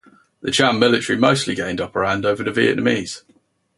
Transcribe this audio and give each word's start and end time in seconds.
The 0.41 0.49
Cham 0.49 0.79
military 0.79 1.15
mostly 1.19 1.53
gained 1.53 1.79
upper 1.79 2.03
hand 2.03 2.25
over 2.25 2.41
the 2.43 2.49
Vietnamese. 2.49 3.21